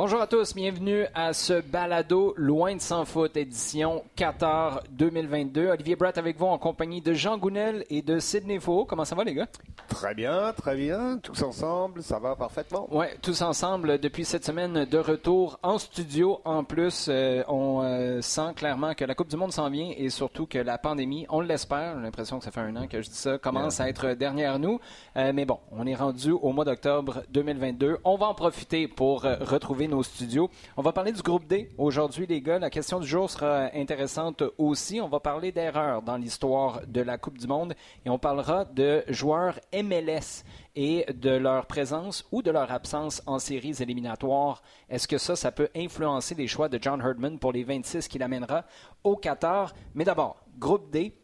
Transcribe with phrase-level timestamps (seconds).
[0.00, 5.70] Bonjour à tous, bienvenue à ce balado Loin de sans foot, édition Qatar 2022.
[5.70, 8.84] Olivier Bratt avec vous en compagnie de Jean Gounel et de Sidney Faux.
[8.84, 9.48] Comment ça va les gars?
[9.88, 11.18] Très bien, très bien.
[11.20, 12.86] Tous ensemble, ça va parfaitement.
[12.92, 16.40] Oui, tous ensemble depuis cette semaine de retour en studio.
[16.44, 20.10] En plus, euh, on euh, sent clairement que la Coupe du Monde s'en vient et
[20.10, 23.08] surtout que la pandémie, on l'espère, j'ai l'impression que ça fait un an que je
[23.08, 24.78] dis ça, commence à être derrière nous.
[25.16, 27.98] Euh, mais bon, on est rendu au mois d'octobre 2022.
[28.04, 30.50] On va en profiter pour retrouver nos studios.
[30.76, 32.58] On va parler du groupe D aujourd'hui, les gars.
[32.58, 35.00] La question du jour sera intéressante aussi.
[35.00, 37.74] On va parler d'erreurs dans l'histoire de la Coupe du Monde
[38.04, 40.44] et on parlera de joueurs MLS
[40.76, 44.62] et de leur présence ou de leur absence en séries éliminatoires.
[44.88, 48.22] Est-ce que ça, ça peut influencer les choix de John Herdman pour les 26 qu'il
[48.22, 48.64] amènera
[49.02, 49.74] au Qatar?
[49.94, 51.14] Mais d'abord, groupe D,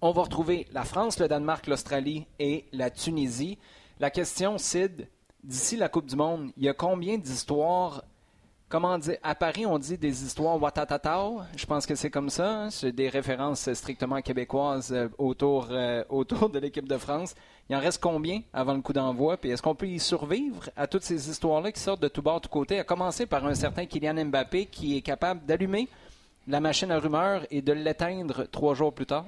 [0.00, 3.58] on va retrouver la France, le Danemark, l'Australie et la Tunisie.
[4.00, 5.08] La question, Sid,
[5.44, 8.02] d'ici la Coupe du Monde, il y a combien d'histoires
[8.66, 11.42] Comment dire À Paris, on dit des histoires watatatao.
[11.54, 12.62] Je pense que c'est comme ça.
[12.62, 12.70] Hein.
[12.70, 17.36] C'est des références strictement québécoises euh, autour, euh, autour de l'équipe de France.
[17.68, 19.36] Il en reste combien avant le coup d'envoi?
[19.36, 22.40] Puis est-ce qu'on peut y survivre à toutes ces histoires-là qui sortent de tout bord,
[22.40, 22.80] de tout côté?
[22.80, 25.88] À commencer par un certain Kylian Mbappé qui est capable d'allumer
[26.48, 29.26] la machine à rumeurs et de l'éteindre trois jours plus tard?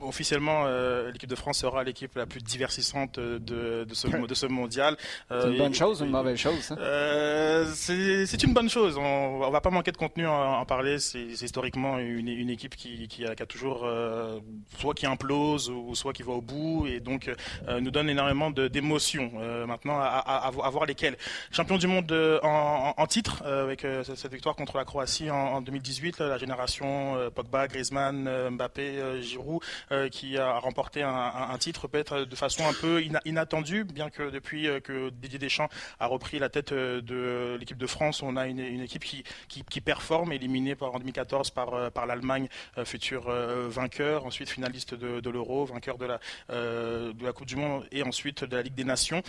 [0.00, 4.46] Officiellement, euh, l'équipe de France sera l'équipe la plus diversissante de, de, ce, de ce
[4.46, 4.96] mondial.
[5.28, 6.76] c'est une bonne chose ou une mauvaise chose hein?
[6.78, 8.96] euh, C'est une bonne chose.
[8.96, 10.98] On, ne va pas manquer de contenu à en, parler.
[10.98, 14.38] C'est historiquement une, une, équipe qui, qui, a, qui, a, toujours euh,
[14.78, 17.30] soit qui implose ou soit qui va au bout et donc
[17.68, 19.32] euh, nous donne énormément d'émotions.
[19.36, 21.16] Euh, maintenant, à, à, à, voir lesquelles.
[21.50, 26.20] Champion du monde en, en, titre avec cette victoire contre la Croatie en, en 2018,
[26.20, 29.60] la génération Pogba, Griezmann, Mbappé, Giroud.
[29.90, 34.68] Euh, qui a remporté un, titre peut-être de façon un peu inattendue, bien que depuis
[34.68, 35.68] euh, que Didier Deschamps
[36.00, 39.80] a repris la tête euh, de l'équipe de France, on a une, équipe qui, qui,
[39.80, 42.48] performe, éliminée par, en 2014 par, par l'Allemagne,
[42.84, 43.30] futur
[43.68, 48.44] vainqueur, ensuite finaliste de, l'Euro, vainqueur de la, de la Coupe du Monde et ensuite
[48.44, 49.22] de la Ligue des Nations.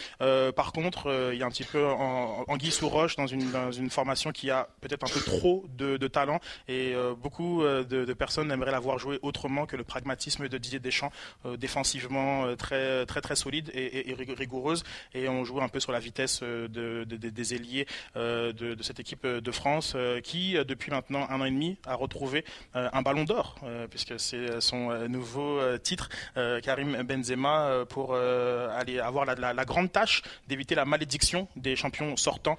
[0.56, 3.90] par contre, il y a un petit peu en, sous roche dans une, dans une
[3.90, 8.72] formation qui a peut-être un peu trop de, talent et beaucoup de, de personnes aimeraient
[8.72, 11.12] la voir jouer autrement que le pragmatisme de Didier Deschamps,
[11.46, 14.84] euh, défensivement euh, très très très solide et, rigoureuse.
[15.14, 19.26] Et on joue un peu sur la vitesse euh, de, des ailiers de, cette équipe
[19.26, 22.44] de France qui, depuis maintenant un an et demi, a retrouvé
[22.74, 23.56] un ballon d'or,
[23.90, 30.86] puisque c'est son nouveau titre, Karim Benzema, pour aller avoir la, grande tâche d'éviter la
[30.86, 32.58] malédiction des champions sortants,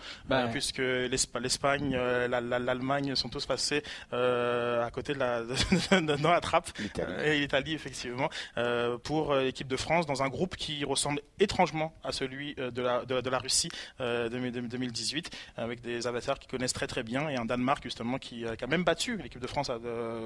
[0.53, 3.83] puisque l'Espagne, l'Allemagne sont tous passés
[4.13, 5.43] à côté de la,
[6.01, 6.71] dans la trappe.
[7.25, 7.43] Et
[7.73, 12.55] effectivement, euh, pour euh, l'équipe de France dans un groupe qui ressemble étrangement à celui
[12.59, 17.03] euh, de la, de, la Russie de 2018, avec des avatars qui connaissent très très
[17.03, 19.71] bien et un Danemark justement qui, a même battu l'équipe de France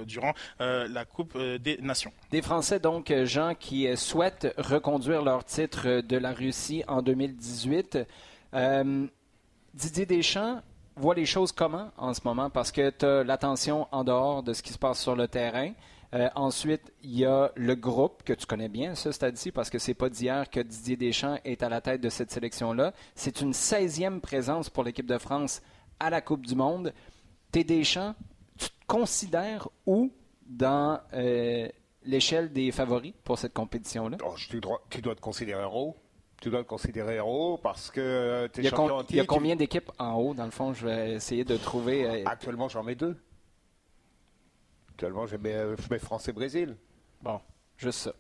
[0.07, 2.13] durant la Coupe des Nations.
[2.31, 7.99] Des Français donc, gens qui souhaitent reconduire leur titre de la Russie en 2018.
[9.75, 10.63] Didier Deschamps
[10.99, 12.51] voit les choses comment en ce moment?
[12.51, 15.73] Parce que tu as l'attention en dehors de ce qui se passe sur le terrain.
[16.15, 19.79] Euh, ensuite, il y a le groupe que tu connais bien, ça, c'est parce que
[19.79, 22.95] c'est pas d'hier que Didier Deschamps est à la tête de cette sélection-là.
[23.15, 25.61] C'est une 16e présence pour l'équipe de France
[26.01, 26.95] à la Coupe du Monde.
[27.53, 28.15] T'es Deschamps,
[28.59, 30.11] tu te considères où
[30.47, 31.69] dans euh,
[32.05, 34.17] l'échelle des favoris pour cette compétition-là?
[34.25, 35.97] Oh, tu, dois, tu dois te considérer héros
[36.41, 39.91] tu dois te considérer héros parce que tu es champion Il y a combien d'équipes
[39.99, 40.73] en haut, dans le fond?
[40.73, 42.07] Je vais essayer de trouver.
[42.07, 43.17] Euh, Actuellement, j'en mets deux.
[44.99, 46.77] Actuellement, je mets, France-Brésil.
[47.23, 47.41] Bon,
[47.77, 48.13] juste ça.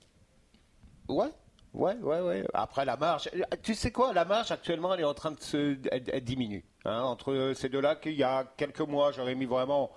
[1.08, 1.32] Ouais,
[1.74, 2.44] ouais, ouais, ouais.
[2.54, 3.28] Après, la marge.
[3.64, 5.74] Tu sais quoi, la marge, actuellement, elle est en train de se
[6.20, 6.64] diminuer.
[6.84, 9.90] Hein, entre ces deux-là, qu'il y a quelques mois, j'aurais mis vraiment.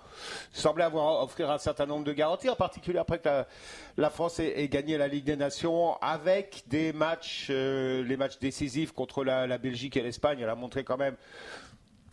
[0.52, 3.44] semblait avoir offrir un certain nombre de garanties, en particulier après que
[3.96, 8.90] la, France ait, gagné la Ligue des Nations, avec des matchs, euh, les matchs décisifs
[8.90, 10.40] contre la, la Belgique et l'Espagne.
[10.40, 11.14] Elle a montré quand même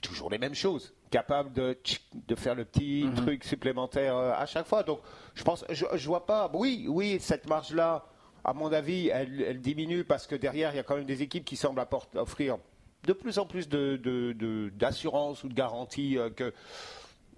[0.03, 1.77] toujours les mêmes choses, capable de,
[2.13, 3.15] de faire le petit mhm.
[3.15, 4.83] truc supplémentaire euh, à chaque fois.
[4.83, 4.99] Donc,
[5.35, 6.49] je pense, je, je vois pas.
[6.53, 8.05] Oui, oui, cette marge-là,
[8.43, 11.45] à mon avis, elle, diminue parce que derrière, il y a quand même des équipes
[11.45, 11.83] qui semblent
[12.15, 12.57] offrir
[13.03, 16.53] de plus en plus d'assurance de, ou de garantie euh, que,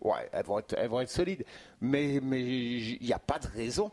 [0.01, 1.45] ouais, elles vont être, elles vont être solides.
[1.79, 3.91] Mais mais il n'y a pas de raison.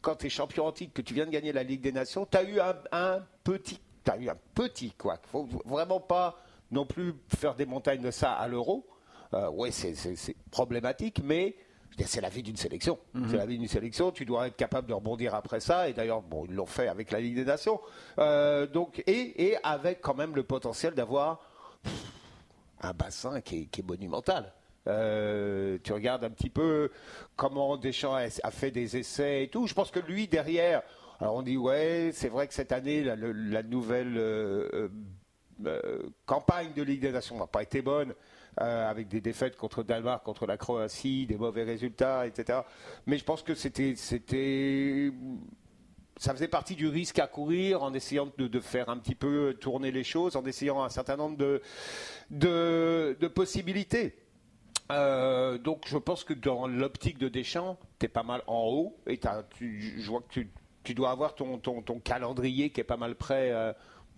[0.00, 2.36] Quand tu es champion antique, que tu viens de gagner la Ligue des Nations, tu
[2.38, 5.18] as eu un, un petit, tu eu un petit quoi.
[5.30, 6.38] Faut vraiment pas
[6.70, 8.86] non plus faire des montagnes de ça à l'euro.
[9.34, 11.54] Euh, oui, c'est problématique, mais
[12.04, 12.98] c'est la vie d'une sélection.
[13.14, 13.28] Mhm.
[13.30, 14.10] C'est la vie d'une sélection.
[14.10, 15.88] Tu dois être capable de rebondir après ça.
[15.88, 17.80] Et d'ailleurs, bon, ils l'ont fait avec la Ligue des Nations.
[18.18, 21.40] Euh, donc, et, et, avec quand même le potentiel d'avoir
[22.80, 24.52] un bassin qui est, monumental.
[24.86, 26.90] tu regardes un petit peu
[27.36, 29.66] comment Deschamps a, fait des essais et tout.
[29.66, 30.82] Je pense que lui, derrière,
[31.20, 34.90] alors on dit, ouais, c'est vrai que cette année, la, nouvelle
[36.24, 38.14] campagne de Ligue des Nations n'a pas été bonne.
[38.60, 42.60] Euh, avec des défaites contre Danemark, contre la Croatie, des mauvais résultats, etc.
[43.06, 45.12] Mais je pense que c'était, c'était,
[46.16, 49.92] ça faisait partie du risque à courir en essayant de, faire un petit peu tourner
[49.92, 51.62] les choses, en essayant un certain nombre de,
[52.30, 54.16] de, possibilités.
[54.90, 58.96] Euh, donc je pense que dans l'optique de Deschamps, tu es pas mal en haut
[59.06, 59.20] et
[59.60, 60.40] je vois que
[60.82, 63.52] tu, dois avoir ton, ton, calendrier qui est pas mal prêt.
[63.52, 63.72] Euh,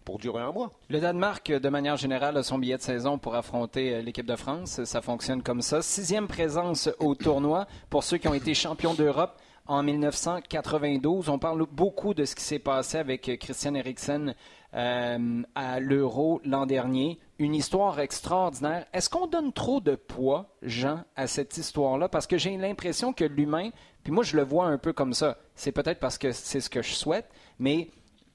[0.05, 0.71] pour durer un mois.
[0.89, 4.37] Le Danemark, de manière générale, a son billet de saison pour affronter euh, l'équipe de
[4.37, 4.85] France.
[4.85, 5.83] Ça fonctionne comme ça.
[5.83, 11.29] Sixième présence au tournoi pour ceux qui ont été champions d'Europe en 1992.
[11.29, 14.35] On parle beaucoup de ce qui s'est passé avec Christian Eriksen
[14.75, 17.21] euh, à l'Euro l'an dernier.
[17.39, 18.87] Une histoire extraordinaire.
[18.93, 22.09] Est-ce qu'on donne trop de poids, Jean, à cette histoire-là?
[22.09, 23.71] Parce que j'ai l'impression que l'humain,
[24.03, 26.69] puis moi je le vois un peu comme ça, c'est peut-être parce que c'est ce
[26.69, 27.91] que je souhaite, mais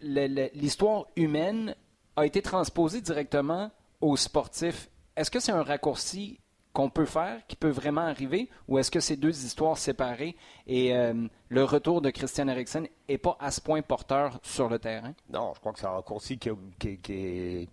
[0.05, 1.75] l'histoire humaine
[2.15, 3.71] a été transposée directement
[4.01, 4.89] aux sportifs.
[5.15, 6.39] Est-ce que c'est un raccourci
[6.73, 10.35] qu'on peut faire, qui peut vraiment arriver, ou est-ce que c'est deux histoires séparées
[10.67, 11.13] et euh,
[11.47, 15.13] le retour de Christian Eriksen n'est pas à ce point porteur sur le terrain?
[15.29, 17.69] Non, je crois que c'est un raccourci qui, est,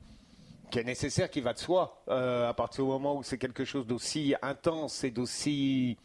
[0.85, 4.37] nécessaire, qui va de soi, euh, à partir du moment où c'est quelque chose d'aussi
[4.40, 5.99] intense et d'aussi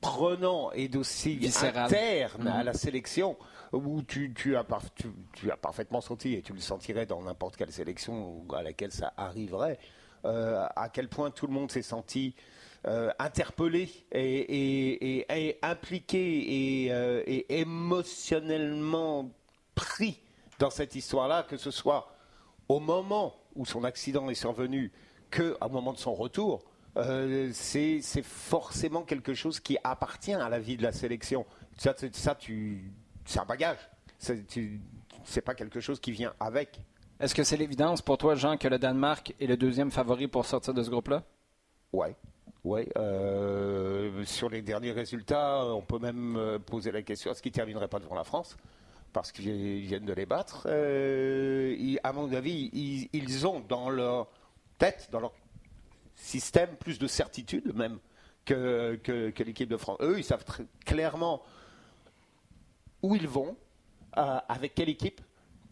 [0.00, 2.64] prenant et d'aussi interne à mhm.
[2.64, 3.36] la sélection
[3.74, 4.64] où tu, as
[5.56, 9.78] parfaitement senti, et tu le sentirais dans n'importe quelle sélection à laquelle ça arriverait,
[10.24, 12.34] euh, à quel point tout le monde s'est senti
[12.86, 19.30] euh, interpellé et, impliqué euh, et, émotionnellement
[19.74, 20.20] pris
[20.58, 22.12] dans cette histoire-là, que ce soit
[22.68, 24.92] au moment où son accident est survenu,
[25.30, 26.64] qu'au moment de son retour.
[27.52, 31.44] c'est forcément quelque chose qui appartient à la vie de la sélection.
[31.76, 32.92] Ça, ça tu,
[33.24, 33.78] c'est un bagage.
[34.18, 36.80] C'est pas quelque chose qui vient avec.
[37.20, 40.46] Est-ce que c'est l'évidence pour toi, Jean, que le Danemark est le deuxième favori pour
[40.46, 41.22] sortir de ce groupe-là?
[41.92, 42.08] Oui.
[42.64, 47.52] Ouais, euh, sur les derniers résultats, on peut même euh, poser la question est-ce qu'ils
[47.52, 48.56] ne termineraient pas devant la France?
[49.12, 50.66] Parce qu'ils viennent de les battre.
[50.66, 52.70] Euh, à mon avis,
[53.12, 54.28] ils, ont dans leur
[54.78, 55.32] tête, dans leur
[56.16, 57.98] système, plus de certitude même
[58.46, 59.98] que, que l'équipe de France.
[60.00, 61.42] Eux, ils savent très clairement
[63.04, 63.54] où ils vont,
[64.16, 65.20] euh, avec quelle équipe,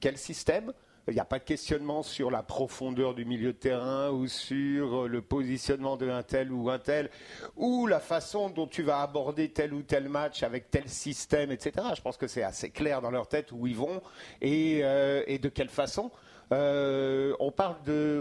[0.01, 0.75] quel système.
[1.09, 5.09] Il n'y a pas de questionnement sur la profondeur du milieu de terrain ou sur
[5.09, 7.11] le positionnement de un tel ou un tel,
[7.57, 11.87] ou la façon dont tu vas aborder tel ou tel match avec tel système, etc.
[11.97, 14.03] Je pense que c'est assez clair dans leur tête où ils vont
[14.43, 16.11] et, euh, de quelle façon.
[16.53, 17.77] Euh, on parle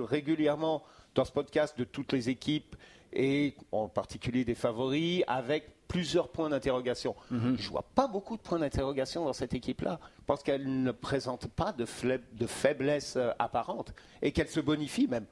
[0.09, 0.83] régulièrement
[1.15, 2.77] dans ce podcast de toutes les équipes
[3.11, 7.15] et en particulier des favoris avec plusieurs points d'interrogation.
[7.31, 7.57] Mhm.
[7.57, 9.99] Je ne vois pas beaucoup de points d'interrogation dans cette équipe-là.
[10.19, 11.85] Je pense qu'elle ne présente pas de,
[12.31, 15.25] de faiblesse euh, apparente et qu'elle se bonifie même.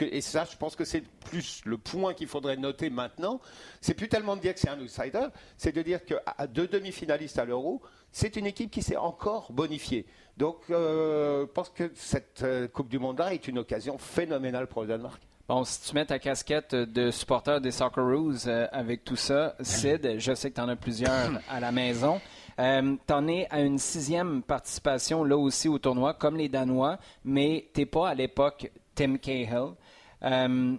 [0.00, 3.40] Et ça, je pense que c'est plus le point qu'il faudrait noter maintenant.
[3.80, 6.14] C'est plus tellement de dire que c'est un outsider, c'est de dire que
[6.48, 7.80] deux demi-finalistes à l'Euro,
[8.12, 10.06] c'est une équipe qui s'est encore bonifiée.
[10.36, 14.82] Donc, euh, je pense que cette euh, Coupe du Monde-là est une occasion phénoménale pour
[14.82, 15.22] le Danemark.
[15.46, 20.14] Bon, si tu mets ta casquette de supporter des Socceroos euh, avec tout ça, Sid,
[20.16, 22.18] je sais que tu en as plusieurs à la maison.
[22.58, 26.96] Euh, tu en es à une sixième participation là aussi au tournoi, comme les Danois,
[27.26, 29.74] mais tu n'es pas à l'époque Tim Cahill.
[30.22, 30.76] Euh,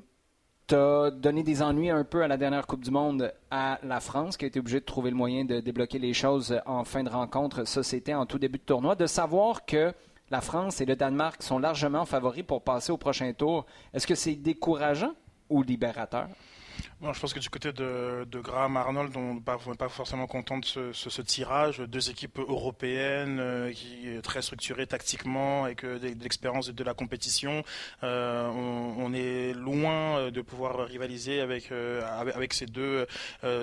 [0.65, 4.00] tu as donné des ennuis un peu à la dernière Coupe du Monde à la
[4.00, 7.03] France, qui a été obligée de trouver le moyen de débloquer les choses en fin
[7.03, 7.67] de rencontre.
[7.67, 8.95] Ça, c'était en tout début de tournoi.
[8.95, 9.93] De savoir que
[10.32, 13.65] la France et le Danemark sont largement favoris pour passer au prochain tour.
[13.94, 15.13] Est-ce que c'est décourageant
[15.50, 16.27] ou libérateur?
[17.01, 20.57] Je pense que du côté de, de Graham Arnold, on n'est pas, pas, forcément content
[20.59, 21.79] de ce, tirage.
[21.79, 26.93] Deux équipes européennes euh, qui est très structurées tactiquement et que de, l'expérience de, la
[26.93, 27.63] compétition.
[28.03, 33.05] Euh, on, est loin euh, de pouvoir rivaliser avec, avec, ces, deux,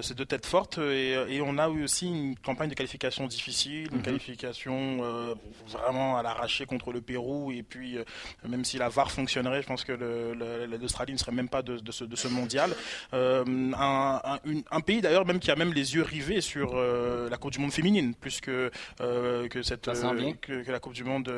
[0.02, 0.78] ces deux têtes fortes.
[0.78, 4.02] Et, on a eu aussi une campagne de qualification difficile, une mhm.
[4.02, 5.36] qualification
[5.66, 7.50] vraiment à l'arraché contre le Pérou.
[7.50, 7.98] Et puis,
[8.46, 9.92] même si la VAR fonctionnerait, je pense que
[10.80, 12.74] l'Australie ne serait même pas de, ce, de ce mondial.
[13.23, 13.45] Euh,
[14.71, 17.59] un, pays d'ailleurs même qui a même les yeux rivés sur euh, la Coupe du
[17.59, 19.91] Monde féminine, plus que, euh, que, cette,
[20.41, 21.31] que, la Coupe du Monde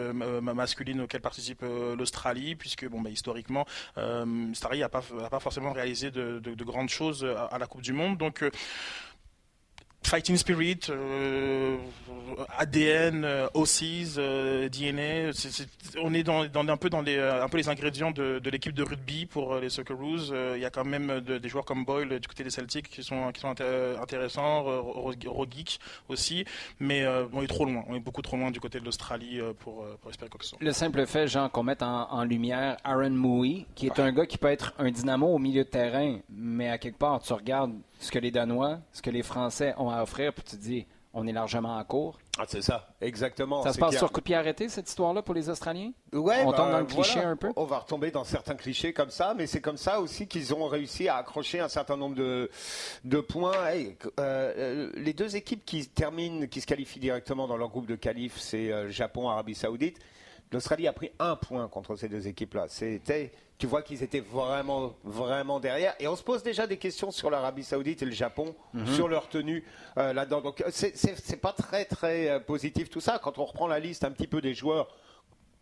[0.42, 6.64] masculine auquel participe l'Australie, puisque bon, bah, historiquement, l'Australie n'a pas, pas forcément réalisé de,
[6.64, 8.16] grandes choses à, la Coupe du Monde.
[8.16, 8.44] Donc
[10.06, 10.90] fighting spirit,
[12.58, 14.18] ADN, OCs,
[14.70, 15.30] DNA.
[16.02, 19.26] on est dans, un peu dans les, un peu les ingrédients de, l'équipe de rugby
[19.26, 20.32] pour les Socceroos.
[20.54, 23.32] Il y a quand même des joueurs comme Boyle du côté des Celtics qui sont,
[23.32, 26.44] qui sont intéressants, Rogic aussi,
[26.80, 27.84] mais on est trop loin.
[27.88, 30.50] On est beaucoup trop loin du côté de l'Australie pour, pour espérer quoi que ce
[30.50, 30.58] soit.
[30.60, 34.38] Le simple fait, Jean, qu'on mette en, lumière Aaron Mouy, qui est un gars qui
[34.38, 38.10] peut être un dynamo au milieu de terrain, mais à quelque part, tu regardes ce
[38.10, 41.26] que les Danois, ce que les Français ont à offrir, puis tu te dis, on
[41.26, 42.18] est largement en cours.
[42.38, 43.62] Ah, c'est ça, exactement.
[43.62, 45.92] Ça se passe sur coup de pied arrêté, cette histoire-là, pour les Australiens?
[46.12, 47.52] Ouais, on tombe bah, dans le cliché un peu?
[47.54, 50.66] On va retomber dans certains clichés comme ça, mais c'est comme ça aussi qu'ils ont
[50.66, 52.50] réussi à accrocher un certain nombre de,
[53.04, 53.52] de points.
[54.18, 58.36] Euh, les deux équipes qui terminent, qui se qualifient directement dans leur groupe de qualif,
[58.38, 59.98] c'est euh, Japon, Arabie Saoudite.
[60.54, 62.66] L'Australie a pris un point contre ces deux équipes-là.
[62.68, 65.96] C'était, tu vois qu'ils étaient vraiment, vraiment derrière.
[65.98, 68.86] Et on se pose déjà des questions sur l'Arabie Saoudite et le Japon, mhm.
[68.86, 69.64] sur leur tenue
[69.98, 70.42] euh, là-dedans.
[70.42, 73.18] Donc c'est pas très, très euh, positif tout ça.
[73.18, 74.96] Quand on reprend la liste un petit peu des joueurs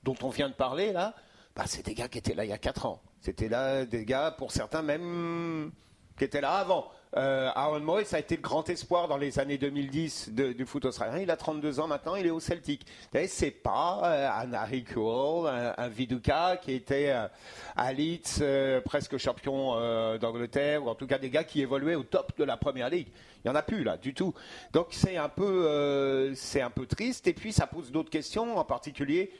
[0.02, 1.14] dont on vient de parler là,
[1.56, 3.00] bah, c'est des gars qui étaient là il y a 4 ans.
[3.22, 5.72] C'était là des gars, pour certains même,
[6.18, 6.90] qui étaient là avant.
[7.14, 10.86] Euh, Aaron Moy, ça a été le grand espoir dans les années 2010 du foot
[10.86, 11.18] australien.
[11.18, 12.86] Il a 32 ans maintenant, il est au Celtic.
[13.26, 17.28] C'est pas euh, un Harry Cole, un, Viduka qui était euh,
[17.76, 18.42] à Leeds,
[18.84, 19.74] presque champion
[20.18, 23.08] d'Angleterre, ou en tout cas des gars qui évoluaient au top de la première ligue.
[23.44, 24.32] Il n'y en a plus là, du tout.
[24.72, 27.26] Donc c'est un peu, un peu triste.
[27.26, 29.32] Et puis ça pose d'autres questions, en particulier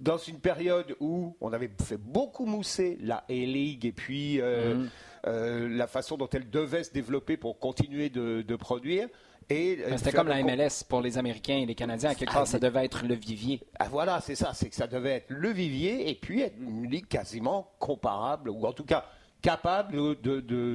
[0.00, 4.88] dans une période où on avait fait beaucoup mousser la A-League et puis mhm.
[5.26, 9.08] Euh, la façon dont elle devait se développer pour continuer de, produire.
[9.50, 12.10] Et c'était comme la MLS pour les Américains et les Canadiens.
[12.10, 13.62] À quelque part, ça devait être le vivier.
[13.78, 14.52] Ah, voilà, c'est ça.
[14.52, 18.66] C'est que ça devait être le vivier et puis être une ligue quasiment comparable, ou
[18.66, 19.06] en tout cas
[19.40, 20.20] capable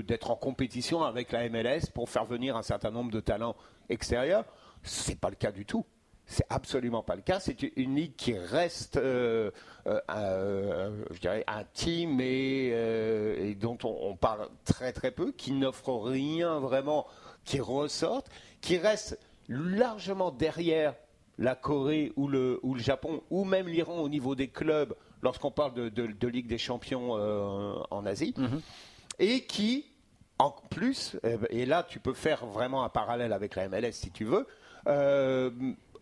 [0.06, 3.56] d'être en compétition avec la MLS pour faire venir un certain nombre de talents
[3.90, 4.46] extérieurs.
[4.82, 5.86] C'est pas le cas du tout.
[6.34, 7.40] C'est absolument pas le cas.
[7.40, 9.52] C'est une ligue qui reste, euh,
[9.86, 16.58] euh, euh, je dirais, intime et, dont on, parle très très peu, qui n'offre rien
[16.58, 17.06] vraiment
[17.46, 20.96] qui ressorte, qui reste largement derrière
[21.38, 25.52] la Corée ou le, ou le Japon, ou même l'Iran au niveau des clubs, lorsqu'on
[25.52, 28.62] parle de, Ligue des Champions en Asie, mm-hmm.
[29.20, 29.86] et qui,
[30.40, 31.16] en plus,
[31.52, 34.48] et là tu peux faire vraiment un parallèle avec la MLS si tu veux,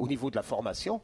[0.02, 1.00] au niveau de la formation,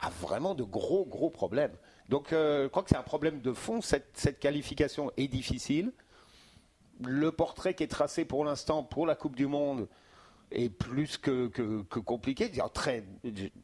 [0.00, 1.76] a vraiment de gros, gros problèmes.
[2.08, 3.82] Donc, euh, je crois que c'est un problème de fond.
[3.82, 5.92] cette, qualification est difficile.
[7.04, 9.86] Le portrait qui est tracé pour l'instant pour la Coupe du Monde
[10.54, 11.48] est plus que,
[12.00, 12.50] compliqué.
[12.72, 13.04] Très,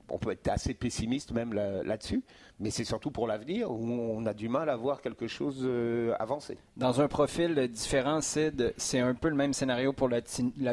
[0.09, 2.23] on peut être assez pessimiste même là-dessus,
[2.61, 6.15] mais c'est surtout pour l'avenir où on a du mal à voir quelque chose euh,
[6.19, 6.59] avancer.
[6.77, 10.21] Dans un profil différent, c'est un peu le même scénario pour la,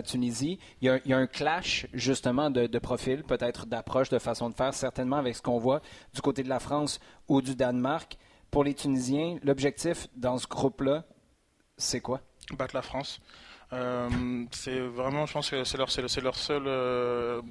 [0.01, 0.60] Tunisie.
[0.81, 4.74] Il y, a, un clash justement de, de profil, peut-être d'approche, de façon de faire,
[4.74, 5.81] certainement avec ce qu'on voit
[6.13, 8.17] du côté de la France ou du Danemark.
[8.51, 11.03] Pour les Tunisiens, l'objectif dans ce groupe-là,
[11.77, 12.22] c'est quoi?
[12.57, 13.19] Battre la France.
[13.74, 15.89] Euh, c'est vraiment, je pense que c'est leur,
[16.22, 17.41] leur seul euh,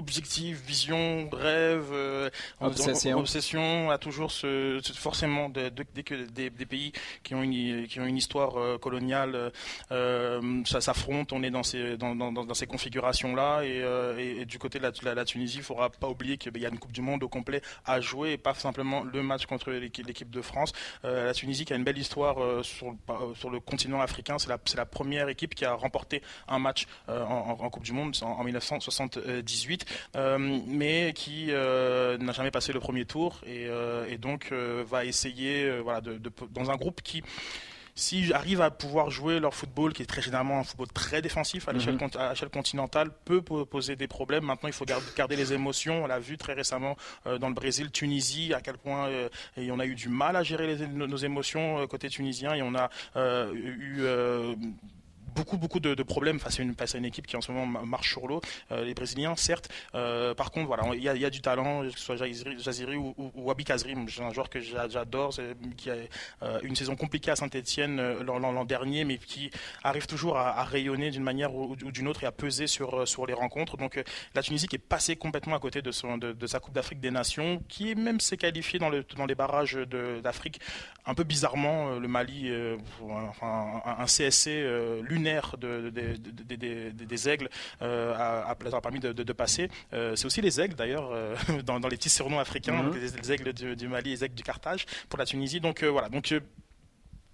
[0.00, 2.30] objectif, vision, rêve, euh,
[2.60, 3.18] obsession.
[3.18, 5.70] obsession, a toujours ce, forcément dès
[6.02, 6.92] que des, pays
[7.22, 9.52] qui ont une, qui ont une histoire euh, coloniale,
[9.92, 14.58] euh, ça s'affronte, on est dans ces, dans, dans, dans ces configurations-là et, et, du
[14.58, 16.92] côté de la, la, Tunisie, il ne faudra pas oublier qu'il y a une Coupe
[16.92, 20.72] du Monde au complet à jouer et pas simplement le match contre l'équipe de France.
[21.04, 22.94] la Tunisie qui a une belle histoire sur,
[23.34, 27.56] sur le continent africain, c'est la, la, première équipe qui a remporté un match en,
[27.60, 29.84] en, Coupe du Monde en, en 1978.
[30.16, 35.78] Euh, mais qui euh, n'a jamais passé le premier tour et, euh, donc va essayer,
[35.80, 36.20] voilà, de,
[36.50, 37.22] dans un groupe qui
[37.96, 41.68] s'ils arrivent à pouvoir jouer leur football, qui est très généralement un football très défensif
[41.68, 42.50] à l'échelle mhm.
[42.50, 44.44] continentale, peut poser des problèmes.
[44.44, 46.04] Maintenant, il faut garder, les émotions.
[46.04, 49.10] On l'a vu très récemment dans le Brésil, Tunisie, à quel point
[49.56, 52.88] et on a eu du mal à gérer nos, émotions côté tunisien et on a
[53.52, 54.06] eu
[55.34, 58.40] beaucoup, beaucoup de, problèmes face à, une, équipe qui en ce moment marche sur l'eau.
[58.72, 59.68] Euh, les Brésiliens, certes.
[59.94, 63.30] Euh, par contre, voilà, il y, a du talent, que ce soit Jaziri, ou, ou,
[63.34, 63.94] Wabi Kazri.
[64.08, 65.34] C'est un joueur que j'adore,
[65.76, 65.94] qui a
[66.42, 69.50] euh, une saison compliquée à Saint-Etienne l'an dernier, mais qui
[69.82, 73.76] arrive toujours à, rayonner d'une manière ou, d'une autre et à peser sur, les rencontres.
[73.76, 74.02] Donc
[74.34, 77.94] la Tunisie qui est passée complètement à côté de, sa Coupe d'Afrique des Nations, qui
[77.94, 79.74] même s'est qualifiée dans, le, dans les barrages
[80.22, 80.60] d'Afrique
[81.06, 81.98] un peu bizarrement.
[81.98, 82.50] Le Mali,
[83.02, 84.48] enfin, un, CSC
[85.20, 87.48] lunaire de, des aigles
[87.82, 89.68] euh, a, permis de, passer.
[89.92, 92.94] Euh, c'est aussi les aigles d'ailleurs euh, dans, les petits surnoms africains, mhm.
[92.94, 95.60] les, aigles du, Mali, les aigles du Carthage pour la Tunisie.
[95.60, 96.08] Donc voilà.
[96.08, 96.32] Donc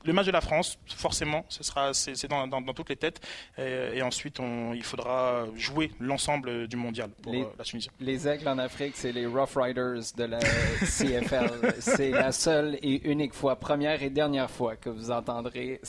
[0.07, 3.21] le match de la France, forcément, ce sera, c'est dans, dans, toutes les têtes.
[3.59, 7.91] Et, ensuite, on, il faudra jouer l'ensemble du mondial pour les, euh, la Tunisie.
[7.99, 11.75] Les aigles en Afrique, c'est les Rough Riders de la CFL.
[11.81, 15.81] c'est la seule et unique fois, première et dernière fois que vous entendrez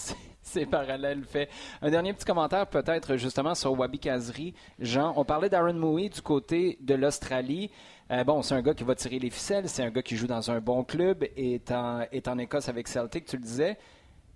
[0.48, 1.50] ces parallèles faits.
[1.82, 4.54] Un dernier petit commentaire peut-être justement sur Wabi Kazri.
[4.80, 7.70] Jean, on parlait d'Aaron Mouy du côté de l'Australie.
[8.12, 10.28] Euh, bon, c'est un gars qui va tirer les ficelles, c'est un gars qui joue
[10.28, 13.78] dans un bon club, est en, est en Écosse avec Celtic, tu le disais.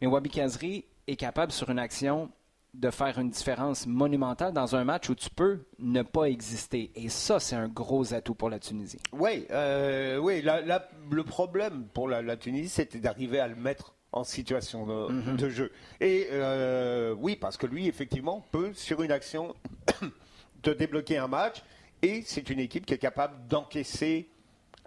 [0.01, 2.29] Mais Wabi Kazri est capable sur une action
[2.73, 6.91] de faire une différence monumentale dans un match où tu peux ne pas exister.
[6.95, 8.99] Et ça, c'est un gros atout pour la Tunisie.
[9.11, 14.85] Oui, euh, oui le problème pour la, Tunisie, c'était d'arriver à le mettre en situation
[14.85, 15.49] de, mhm.
[15.49, 15.71] jeu.
[15.99, 19.55] Et euh, oui, parce que lui, effectivement, peut, sur une action,
[20.61, 21.63] te débloquer un match.
[22.01, 24.27] Et c'est une équipe qui est capable d'encaisser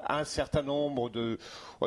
[0.07, 1.39] un certain nombre de,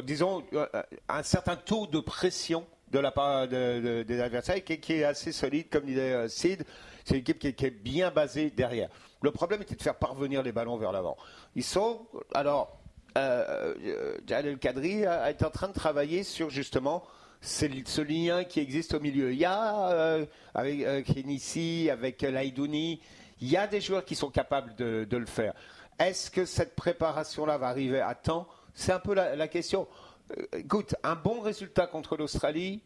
[0.04, 0.68] disons, euh,
[1.10, 5.68] un certain taux de pression de la part des adversaires qui, qui, est assez solide,
[5.70, 6.64] comme disait euh, Sid.
[7.04, 8.90] C'est une équipe qui, est bien basée derrière.
[9.22, 11.18] Le problème était de faire parvenir les ballons vers l'avant.
[11.56, 12.08] Ils sont.
[12.34, 12.80] Alors,
[13.18, 17.04] euh, euh El Kadri est en train de travailler sur justement
[17.42, 19.32] ce lien qui existe au milieu.
[19.32, 23.02] Il y a, euh, avec euh, avec Laïdouni,
[23.40, 25.54] il y a des joueurs qui sont capables de, le faire.
[26.00, 28.48] Est-ce que cette préparation-là va arriver à temps?
[28.74, 29.88] C'est un peu la question.
[30.36, 32.82] Euh, écoute, un bon résultat contre l'Australie,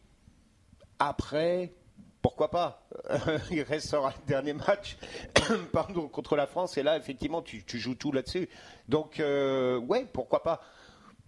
[1.00, 1.74] après,
[2.22, 2.88] pourquoi pas?
[3.52, 4.98] Il restera le dernier match
[5.72, 8.48] pardon, contre la France, et là, effectivement, tu, joues tout là-dessus.
[8.88, 10.62] Donc, euh, ouais, pourquoi pas?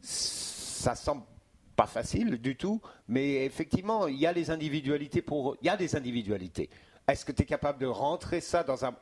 [0.01, 1.23] Ça semble
[1.75, 5.57] pas facile du tout, mais effectivement, il y a les individualités pour.
[5.61, 6.69] Il y a des individualités.
[7.07, 8.95] Est-ce que tu es capable de rentrer ça dans un,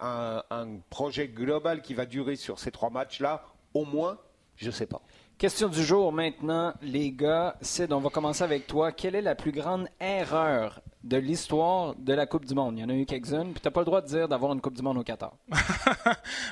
[0.50, 4.18] un projet global qui va durer sur ces trois matchs-là, au moins?
[4.56, 5.02] Je ne sais pas.
[5.42, 7.56] Question du jour maintenant, les gars.
[7.62, 8.92] Sid, on va commencer avec toi.
[8.92, 12.78] Quelle est la plus grande erreur de l'histoire de la Coupe du Monde?
[12.78, 14.54] Il y en a eu quelques-unes, puis tu n'as pas le droit de dire d'avoir
[14.54, 15.34] une Coupe du Monde au Qatar.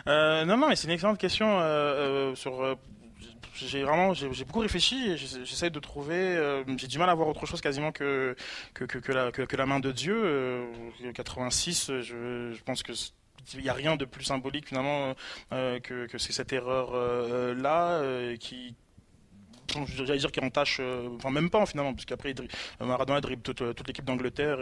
[0.08, 2.78] Euh, non, non, mais c'est une excellente question euh, euh, sur
[3.68, 7.46] j'ai vraiment j'ai beaucoup réfléchi et j'essaie de trouver j'ai du mal à voir autre
[7.46, 8.36] chose quasiment que
[8.74, 10.68] que, que, la, que, la, main de Dieu
[11.14, 12.94] 86 je, je pense que
[13.54, 15.14] il n'y a rien de plus symbolique finalement
[15.54, 18.76] euh, que, c'est cette erreur euh, là euh, qui
[19.96, 20.82] j'allais dire qui entache,
[21.18, 22.34] enfin même pas finalement, puisqu'après
[22.80, 24.58] Maradona dribble toute, l'équipe d'Angleterre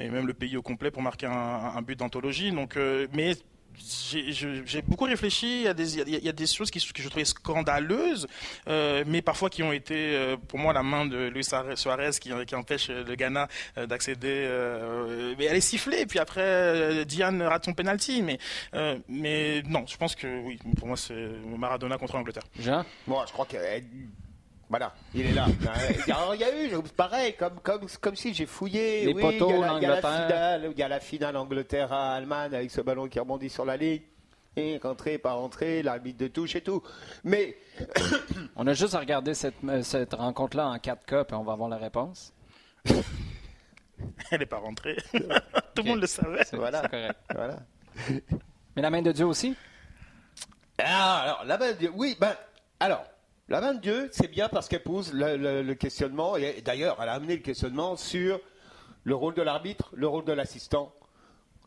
[0.00, 2.50] et, même le pays au complet pour marquer un, un but d'anthologie.
[2.50, 2.76] Donc,
[3.12, 3.36] mais
[3.78, 5.60] j'ai beaucoup réfléchi.
[5.60, 8.26] Il y a des, il y a des choses qui, que je trouvais scandaleuses,
[8.68, 12.30] euh, mais parfois qui ont été, euh, pour moi, la main de Luis Suarez qui,
[12.46, 14.48] qui empêche le Ghana euh, d'accéder.
[15.38, 18.22] mais elle est sifflée, et puis après, Diane rate son penalty.
[18.22, 18.38] Mais,
[19.08, 22.44] mais non, je pense que oui, pour moi, c'est Maradona contre l'Angleterre.
[22.58, 22.84] Jean?
[23.06, 23.56] Moi, je crois que
[24.72, 25.46] voilà, il est là.
[26.34, 29.04] il y a eu, pareil, comme, comme, comme si j'ai fouillé.
[29.04, 32.54] Les poteaux, il y, a la, finale, il y a la finale Angleterre à Allemagne
[32.54, 34.00] avec ce ballon qui rebondit sur la ligne.
[34.56, 36.82] Et rentré, pas rentré, l'arbitre de touche et tout.
[37.22, 37.58] Mais.
[38.56, 41.76] on a juste à regarder cette, cette rencontre-là en 4K et on va avoir la
[41.76, 42.32] réponse.
[44.30, 44.96] Elle n'est pas rentrée.
[45.74, 46.44] Tout le monde le savait.
[46.54, 46.88] Voilà.
[46.88, 47.18] correct.
[47.34, 47.58] Voilà.
[48.74, 49.54] Mais la main de Dieu aussi?
[50.78, 52.34] Ah, alors, la main de Dieu, oui, ben,
[52.80, 53.04] alors,
[53.48, 57.14] la main de Dieu, c'est bien parce qu'elle pose le, questionnement, et d'ailleurs, elle a
[57.14, 58.40] amené le questionnement sur
[59.04, 60.94] le rôle de l'arbitre, le rôle de l'assistant,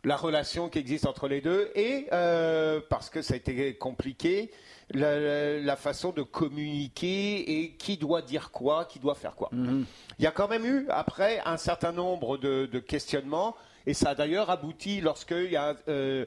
[0.03, 4.51] la relation qui existe entre les deux, et euh, parce que ça a été compliqué,
[4.91, 9.49] la, façon de communiquer et qui doit dire quoi, qui doit faire quoi.
[9.53, 9.83] Mm-hmm.
[10.19, 14.15] Il y a quand même eu, après, un certain nombre de, questionnements, et ça a
[14.15, 15.75] d'ailleurs abouti lorsqu'il y a...
[15.87, 16.25] Euh,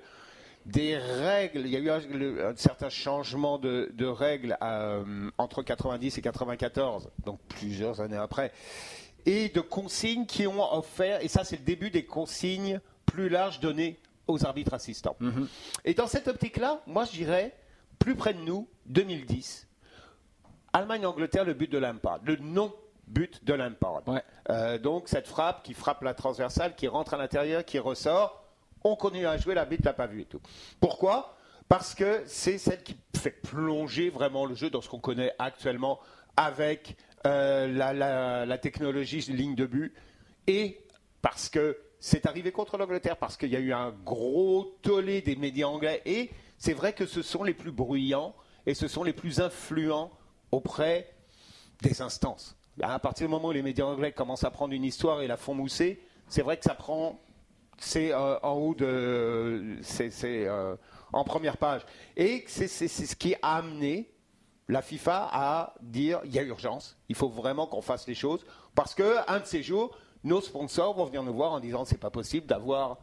[0.69, 6.23] des règles, il y a eu un, certain changement de, règles euh, entre 90 et
[6.23, 8.53] 94, donc plusieurs années après,
[9.25, 13.61] et de consignes qui ont offert, et ça c'est le début des consignes plus larges
[13.61, 15.17] données aux arbitres assistants.
[15.23, 15.47] Mm-hmm.
[15.87, 17.55] Et dans cette optique-là, moi je dirais,
[17.99, 19.67] plus près de nous, 2010,
[20.75, 22.75] Allemagne-Angleterre, le but de Lampard, le non
[23.07, 24.03] but de Lampard.
[24.51, 28.45] Euh, donc cette frappe qui frappe la transversale, qui rentre à l'intérieur, qui ressort,
[28.85, 30.41] on continue à jouer, l'arbitre l'a pas vu et tout.
[30.81, 31.37] Pourquoi?
[31.69, 36.01] Parce que c'est celle qui fait plonger vraiment le jeu dans ce qu'on connaît actuellement
[36.37, 37.67] avec euh,
[38.47, 39.93] la, technologie ligne de but
[40.47, 40.81] et
[41.21, 45.35] parce que c'est arrivé contre l'Angleterre, parce qu'il y a eu un gros tollé des
[45.35, 48.35] médias anglais et c'est vrai que ce sont les plus bruyants
[48.67, 50.11] et ce sont les plus influents
[50.53, 51.13] auprès
[51.83, 52.57] des instances.
[52.81, 55.37] À partir du moment où les médias anglais commencent à prendre une histoire et la
[55.37, 57.21] font mousser, c'est vrai que ça prend
[57.79, 59.77] c'est euh, en haut de.
[59.83, 60.77] C'est euh,
[61.13, 61.83] en première page.
[62.17, 64.11] Et c'est ce qui a amené
[64.69, 68.45] la FIFA à dire il y a urgence, il faut vraiment qu'on fasse les choses,
[68.75, 72.11] parce qu'un de ces jours, nos sponsors vont venir nous voir en disant c'est pas
[72.11, 72.99] possible d'avoir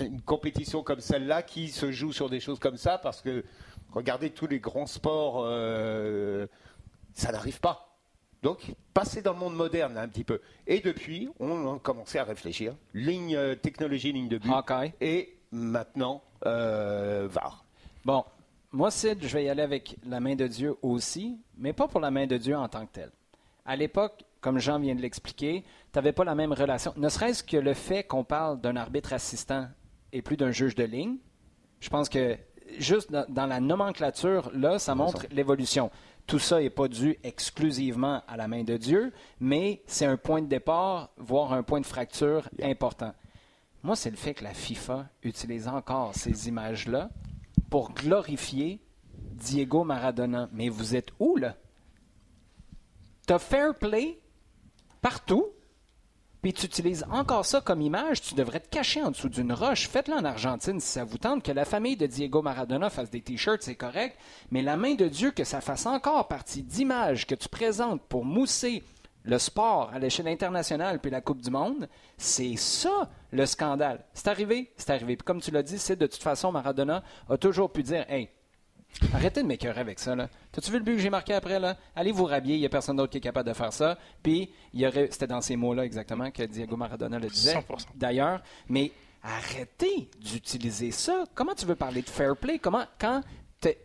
[0.00, 3.44] une compétition comme celle-là qui se joue sur des choses comme ça parce que
[3.92, 6.46] regardez tous les grands sports, euh,
[7.14, 7.87] ça n'arrive pas.
[8.42, 10.40] Donc, passer dans le monde moderne un petit peu.
[10.66, 12.74] Et depuis, on a commencé à réfléchir.
[12.94, 14.50] Ligne euh, technologie, ligne de but.
[14.50, 14.92] Hawkeye.
[15.00, 17.64] Et maintenant, euh, VAR.
[18.04, 18.24] Bon,
[18.70, 22.00] moi, Sid, je vais y aller avec la main de Dieu aussi, mais pas pour
[22.00, 23.10] la main de Dieu en tant que telle.
[23.64, 26.92] À l'époque, comme Jean vient de l'expliquer, tu n'avais pas la même relation.
[26.96, 29.68] Ne serait-ce que le fait qu'on parle d'un arbitre assistant
[30.12, 31.16] et plus d'un juge de ligne,
[31.80, 32.36] je pense que
[32.78, 35.90] juste dans, dans la nomenclature, là, ça montre l'évolution.
[36.28, 40.42] Tout ça n'est pas dû exclusivement à la main de Dieu, mais c'est un point
[40.42, 43.14] de départ, voire un point de fracture important.
[43.82, 47.08] Moi, c'est le fait que la FIFA utilise encore ces images-là
[47.70, 48.78] pour glorifier
[49.14, 50.50] Diego Maradona.
[50.52, 51.56] Mais vous êtes où, là?
[53.26, 54.20] T'as fair play
[55.00, 55.46] partout,
[56.42, 59.88] puis tu utilises encore ça comme image, tu devrais te cacher en dessous d'une roche.
[59.88, 61.42] Faites-le en Argentine si ça vous tente.
[61.42, 64.16] Que la famille de Diego Maradona fasse des t-shirts, c'est correct.
[64.50, 68.24] Mais la main de Dieu, que ça fasse encore partie d'images que tu présentes pour
[68.24, 68.84] mousser
[69.24, 74.04] le sport à l'échelle internationale puis la Coupe du Monde, c'est ça le scandale.
[74.14, 75.16] C'est arrivé, c'est arrivé.
[75.16, 78.30] Puis comme tu l'as dit, c'est de toute façon, Maradona a toujours pu dire Hey,
[79.12, 80.16] Arrêtez de m'écœurer avec ça.
[80.16, 80.28] Là.
[80.50, 81.60] T'as-tu vu le but que j'ai marqué après?
[81.60, 81.76] Là?
[81.94, 83.98] Allez vous rhabiller, il n'y a personne d'autre qui est capable de faire ça.
[84.22, 85.08] Puis, il y aurait...
[85.10, 87.54] c'était dans ces mots-là exactement que Diego Maradona le disait.
[87.54, 87.86] 100%.
[87.94, 88.90] D'ailleurs, mais
[89.22, 91.24] arrêtez d'utiliser ça.
[91.34, 92.58] Comment tu veux parler de fair play?
[92.58, 93.22] Comment, quand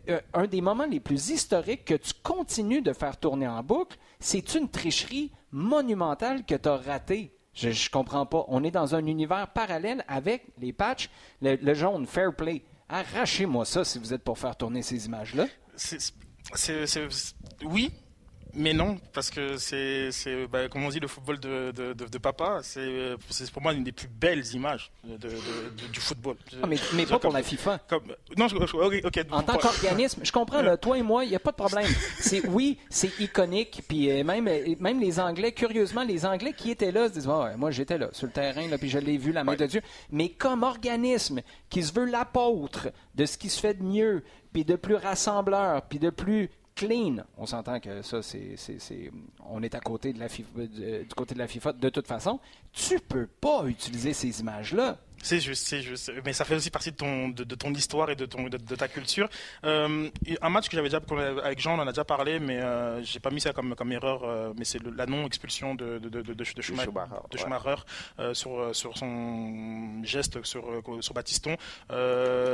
[0.08, 3.96] euh, un des moments les plus historiques que tu continues de faire tourner en boucle,
[4.20, 7.32] c'est une tricherie monumentale que tu as ratée.
[7.52, 8.44] Je, je comprends pas.
[8.48, 11.08] On est dans un univers parallèle avec les patchs,
[11.40, 12.62] le, le jaune fair play.
[12.88, 15.46] Arrachez-moi ça si vous êtes pour faire tourner ces images-là.
[15.76, 16.12] C'est-
[17.64, 17.90] oui,
[18.54, 22.06] mais non, parce que c'est, c'est bah, comme on dit, le football de, de, de-
[22.06, 26.36] de papa, c'est, c'est pour moi une des plus belles images du football.
[26.62, 27.78] Ah, mais, mais pas pour la FIFA.
[27.88, 31.24] Comme, non, je- je- ok, ok, En tant qu'organisme, je comprends, là, toi et moi,
[31.24, 31.88] il n'y a pas de problème.
[32.18, 36.70] C'est Oui, c'est iconique, puis euh, même, euh, même les Anglais, curieusement, les Anglais qui
[36.70, 38.98] étaient là se disent Ah ouais, Moi, j'étais là, sur le terrain, là, puis je
[38.98, 39.80] l'ai vu, la main de Dieu.
[40.10, 41.40] Mais comme organisme
[41.70, 45.82] qui se veut l'apôtre de ce qui se fait de mieux, puis de plus rassembleur,
[45.82, 48.56] puis de plus clean, on s'entend que ça, c'est,
[49.48, 52.06] on est à côté de la FIFA, du, du côté de la FIFA de toute
[52.06, 52.40] façon.
[52.72, 54.98] Tu peux pas utiliser ces images-là.
[55.24, 56.12] C'est juste, c'est juste.
[56.26, 58.58] Mais ça fait aussi partie de ton, de, de ton histoire et de, ton, de,
[58.58, 59.26] de ta culture.
[59.64, 60.10] Euh,
[60.42, 61.00] un match que j'avais déjà,
[61.42, 63.90] avec Jean, on en a déjà parlé, mais euh, j'ai pas mis ça comme, comme
[63.90, 68.34] erreur, euh, mais c'est la non-expulsion de, de, Schumacher, ouais.
[68.34, 71.14] Sur, sur son geste sur, euh, sur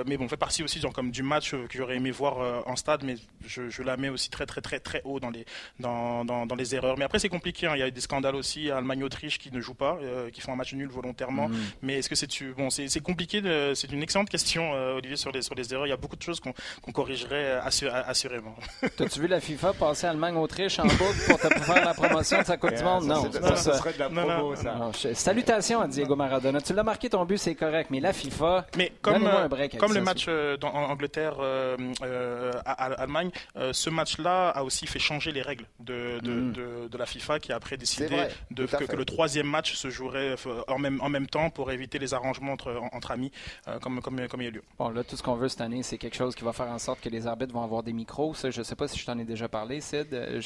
[0.07, 3.03] mais bon, fait partie aussi genre, comme du match que j'aurais aimé voir en stade,
[3.03, 5.45] mais je, je la mets aussi très, très, très, très haut dans les,
[5.81, 6.97] dans, dans, dans les erreurs.
[6.99, 7.67] Mais après, c'est compliqué.
[7.67, 7.73] hein.
[7.75, 8.71] Il y a eu des scandales aussi.
[8.71, 9.99] Allemagne-Autriche qui ne joue pas,
[10.33, 11.51] qui font un match nul volontairement.
[11.83, 13.43] Mais est-ce que c'est tu bon, c'est compliqué.
[13.75, 15.87] C'est une excellente question, euh, Olivier, sur les sur les erreurs.
[15.87, 18.55] Il y a beaucoup de choses qu'on corrigerait euh, assu- assurément.
[18.97, 22.57] T'as-tu vu la FIFA passer Allemagne-Autriche en boucle pour te faire la promotion de sa
[22.57, 23.03] Coupe du Monde?
[23.05, 23.79] Ça, Non, c'est- c'est ça, pas ça ça.
[23.79, 24.75] serait de la Non, promo, non, ça.
[24.75, 26.61] Non, je- Salutations à Diego Maradona.
[26.61, 29.49] Tu l'as marqué ton but, c'est correct, mais la FIFA, Mais comme, Donne-moi un euh,
[29.49, 33.91] break comme le match euh, dans, en Angleterre, euh, euh, à, à Allemagne, euh, ce
[33.91, 36.53] match-là a aussi fait changer les règles de, de, Mm.
[36.53, 39.91] de, de la FIFA qui a après décidé vrai, de, que, le troisième match se
[39.91, 43.31] jouerait euh, en même, en même temps pour éviter les arrangements entre, entre amis,
[43.69, 44.63] euh, comme, comme, comme il y a lieu.
[44.79, 46.79] bon là, tout ce qu'on veut cette année, c'est quelque chose qui va faire en
[46.79, 48.35] sorte que les arbitres vont avoir des micros.
[48.35, 50.09] Ça, je sais pas si je t'en ai déjà parlé, Sid.
[50.13, 50.41] Euh,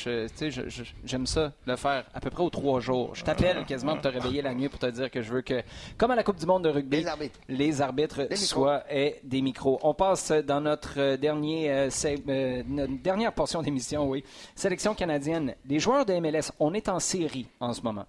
[1.04, 3.14] j'aime ça, le faire à peu près aux trois jours.
[3.14, 5.62] Je t'appelle quasiment pour te réveiller la nuit pour te dire que je veux que,
[5.98, 7.40] comme à la Coupe du Monde de rugby, Les arbitres.
[7.48, 8.36] les arbitres micros.
[8.36, 9.78] soient aient des micros.
[9.82, 14.24] On passe dans notre dernier, euh, notre dernière portion d'émission, oui.
[14.54, 15.54] Sélection canadienne.
[15.66, 18.06] Les joueurs de MLS, on est en série en ce moment.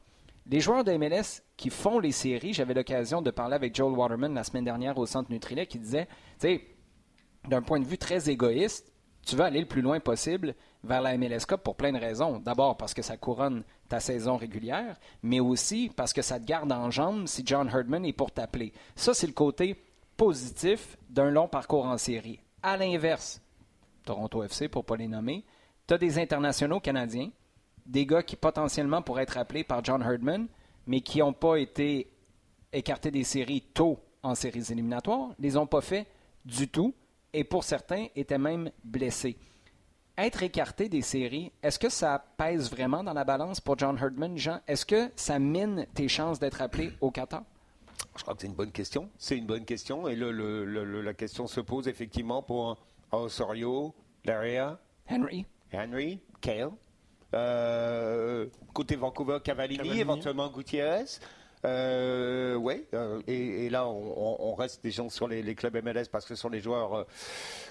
[0.47, 4.33] Les joueurs de MLS qui font les séries, j'avais l'occasion de parler avec Joel Waterman
[4.33, 6.05] la semaine dernière au Centre Nutrilait qui disait,
[6.39, 6.67] tu sais,
[7.47, 8.91] d'un point de vue très égoïste,
[9.25, 10.53] tu veux aller le plus loin possible
[10.83, 12.37] vers la MLS Cup pour plein de raisons.
[12.37, 16.71] D'abord parce que ça couronne ta saison régulière, mais aussi parce que ça te garde
[16.71, 18.71] en jambes si John Herdman est pour t'appeler.
[18.95, 19.83] Ça, c'est le côté
[20.15, 22.39] positif d'un long parcours en série.
[22.61, 23.41] À l'inverse,
[24.05, 25.43] Toronto FC, pour ne pas les nommer,
[25.87, 27.31] tu as des internationaux canadiens,
[27.85, 30.47] des gars qui potentiellement pourraient être appelés par John Herdman,
[30.87, 32.09] mais qui n'ont pas été
[32.73, 36.07] écartés des séries tôt en séries éliminatoires, les ont pas fait
[36.45, 36.93] du tout,
[37.33, 39.37] et pour certains étaient même blessés.
[40.17, 44.37] Être écarté des séries, est-ce que ça pèse vraiment dans la balance pour John Herdman,
[44.37, 44.61] Jean?
[44.67, 47.43] Est-ce que ça mine tes chances d'être appelé au Qatar?
[48.15, 49.09] Je crois que c'est une bonne question.
[49.17, 50.07] C'est une bonne question.
[50.07, 52.77] Et le- le- le- le- la question se pose effectivement pour
[53.11, 53.93] Osorio,
[54.23, 55.45] Laria, Henry?
[55.73, 56.71] Henry, Kale.
[57.33, 60.01] Euh, côté Vancouver, Cavallini, Cavallini.
[60.01, 61.05] éventuellement Gutiérrez.
[61.65, 66.35] Euh, oui, euh, et, là, on, reste des gens sur les, clubs MLS parce que
[66.35, 67.03] ce sont les joueurs euh,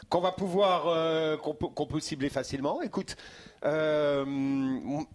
[0.08, 2.82] qu'on va pouvoir, qu'on peut, cibler facilement.
[2.82, 3.16] Écoute,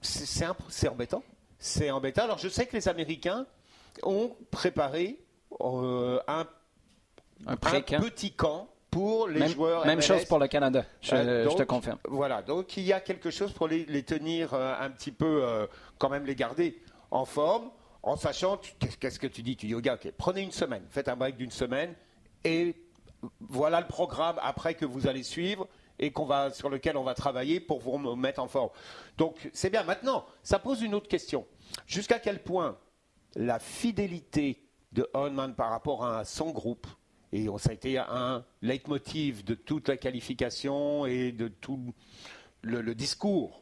[0.01, 0.47] c'est
[0.87, 1.23] embêtant.
[1.57, 2.23] C'est embêtant.
[2.23, 3.45] Alors, je sais que les Américains
[4.03, 5.19] ont préparé
[5.59, 6.45] un,
[7.45, 9.85] petit camp pour les joueurs.
[9.85, 11.99] Même chose pour le Canada, je, te confirme.
[12.07, 16.09] Voilà, donc il y a quelque chose pour les, les tenir un petit peu, quand
[16.09, 16.81] même les garder
[17.11, 17.71] en forme
[18.03, 18.59] en sachant,
[18.99, 21.51] qu'est-ce que tu dis, tu dis yoga, ok, prenez une semaine, faites un break d'une
[21.51, 21.93] semaine,
[22.43, 22.75] et
[23.41, 25.67] voilà le programme après que vous allez suivre
[25.99, 28.69] et qu'on va, sur lequel on va travailler pour vous mettre en forme.
[29.17, 29.83] Donc c'est bien.
[29.83, 31.45] Maintenant, ça pose une autre question.
[31.85, 32.77] Jusqu'à quel point
[33.35, 36.87] la fidélité de Honman par rapport à son groupe,
[37.31, 41.93] et ça a été un leitmotiv de toute la qualification et de tout
[42.61, 43.61] le discours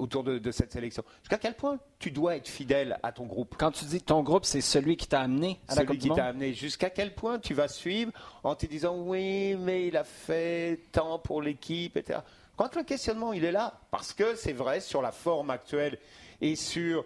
[0.00, 1.04] autour de, cette sélection.
[1.22, 4.44] Jusqu'à quel point tu dois être fidèle à ton groupe Quand tu dis ton groupe,
[4.44, 6.54] c'est celui qui t'a amené à la Coupe qui t'a amené.
[6.54, 11.18] Jusqu'à quel point tu vas suivre en te disant oui, mais il a fait tant
[11.18, 12.20] pour l'équipe, etc.
[12.56, 15.98] Quand le questionnement il est là, parce que c'est vrai sur la forme actuelle
[16.40, 17.04] et sur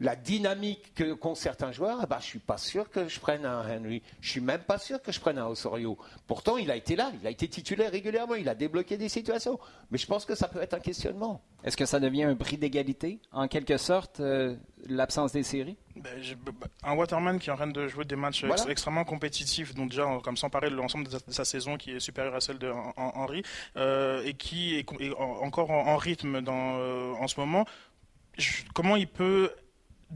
[0.00, 3.62] la dynamique qu'ont certains joueurs, eh ben, je suis pas sûr que je prenne un
[3.68, 4.02] Henry.
[4.20, 5.98] Je suis même pas sûr que je prenne un Osorio.
[6.26, 9.58] Pourtant, il a été là, il a été titulaire régulièrement, il a débloqué des situations.
[9.90, 11.42] Mais je pense que ça peut être un questionnement.
[11.64, 14.54] Est-ce que ça devient un prix d'égalité, en quelque sorte, euh,
[14.86, 15.76] l'absence des séries?
[15.96, 16.12] Ben,
[16.84, 20.36] Un Waterman qui est en train de jouer des matchs extrêmement compétitifs, donc déjà comme
[20.36, 23.42] sans parler de l'ensemble de, sa saison qui est supérieure à celle de Henry,
[23.76, 24.86] euh, et qui est,
[25.18, 27.64] encore en, rythme dans, euh, en ce moment.
[28.72, 29.50] comment il peut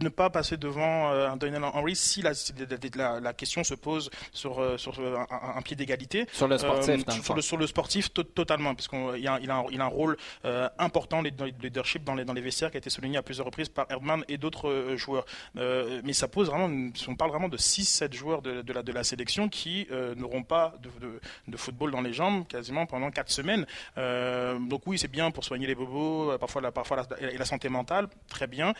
[0.00, 2.32] ne pas passer devant euh, un Daniel Henry si la,
[3.20, 6.26] la, question se pose sur, euh, sur euh, un, pied d'égalité.
[6.32, 9.84] Sur le sportif, sur, le, sur le sportif totalement, parce qu'il il a, il a,
[9.84, 10.16] un rôle
[10.78, 13.46] important dans le leadership dans les, dans les vestiaires qui a été souligné à plusieurs
[13.46, 15.24] reprises par Erdmann et d'autres joueurs.
[15.54, 19.04] mais ça pose vraiment, on parle vraiment de 6-7 joueurs de, de, la, de la
[19.04, 23.66] sélection qui n'auront pas de, de, football dans les jambes quasiment pendant 4 semaines.
[23.96, 27.68] donc oui, c'est bien pour soigner les bobos, parfois, la, parfois la, et la santé
[27.68, 28.74] mentale, très bien.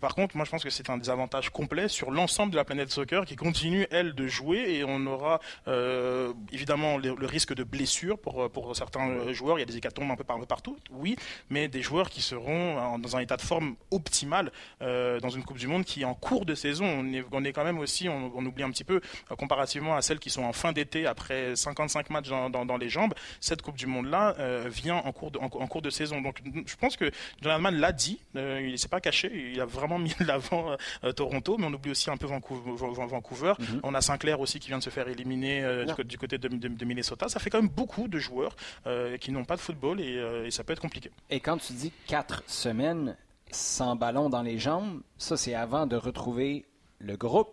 [0.00, 2.90] Par contre, moi je pense que c'est un désavantage complet sur l'ensemble de la planète
[2.90, 8.18] soccer qui continue, elle, de jouer et on aura euh, évidemment le, risque de blessure
[8.18, 9.58] pour, pour certains euh, joueurs.
[9.58, 11.16] Il y a des hécatombes un peu, partout, oui,
[11.50, 14.50] mais des joueurs qui seront dans un état de forme optimal
[14.82, 16.84] euh, dans une Coupe du Monde qui est en cours de saison.
[16.84, 19.00] On est, quand même aussi, on, oublie un petit peu,
[19.38, 23.62] comparativement à celles qui sont en fin d'été après 55 matchs dans, les jambes, cette
[23.62, 24.34] Coupe du Monde-là
[24.66, 26.20] vient en cours, de, saison.
[26.20, 27.10] Donc je pense que
[27.42, 31.56] Jonathan l'a dit, il ne s'est pas caché, il a vraiment mis l'avant euh, Toronto,
[31.58, 33.54] mais on oublie aussi un peu Vancouver.
[33.58, 33.80] Mhm.
[33.82, 37.28] On a Sinclair aussi qui vient de se faire éliminer euh, du, côté de, Minnesota.
[37.28, 38.56] Ça fait quand même beaucoup de joueurs
[38.86, 41.10] euh, qui n'ont pas de football et, ça peut être compliqué.
[41.30, 43.16] Et quand tu dis quatre semaines
[43.50, 46.64] sans ballon dans les jambes, ça c'est avant de retrouver
[46.98, 47.48] le groupe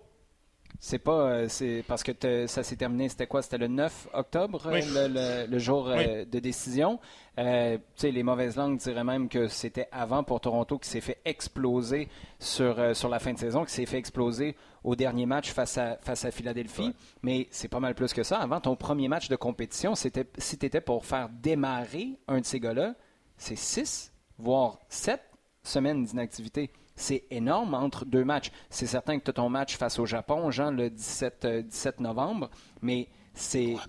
[0.80, 3.10] c'est pas, c'est parce que ça s'est terminé.
[3.10, 3.42] C'était quoi?
[3.42, 7.00] C'était le 9 octobre, le, jour de décision.
[7.40, 12.10] Euh, les mauvaises langues diraient même que c'était avant pour Toronto qui s'est fait exploser
[12.40, 15.78] sur, euh, sur la fin de saison, qui s'est fait exploser au dernier match face
[15.78, 16.94] à, face à Philadelphie.
[17.24, 18.40] Mais c'est pas mal plus que ça.
[18.40, 22.46] Avant, ton premier match de compétition, c'était, si tu étais pour faire démarrer un de
[22.46, 22.96] ces gars-là,
[23.38, 25.22] c'est six, voire sept
[25.64, 26.72] semaines d'inactivité.
[27.02, 28.52] C'est énorme entre deux matchs.
[28.70, 32.04] C'est certain que tu as ton match face au Japon, Jean, le 17, 17 euh,
[32.04, 32.52] novembre,
[32.84, 33.08] mais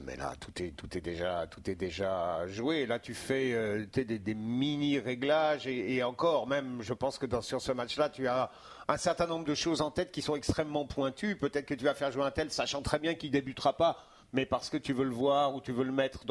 [0.04, 2.86] mais là, tout est, tout est déjà, tout est déjà joué.
[2.86, 7.60] Là, tu fais euh, des, mini réglages et, encore, même, je pense que dans, sur
[7.60, 8.50] ce match-là, tu as
[8.88, 11.36] un certain nombre de choses en tête qui sont extrêmement pointues.
[11.36, 13.98] Peut-être que tu vas faire jouer un tel, sachant très bien qu'il débutera pas,
[14.32, 16.24] mais parce que tu veux le voir ou tu veux le mettre